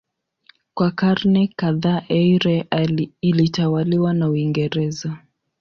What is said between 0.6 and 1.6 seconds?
Kwa karne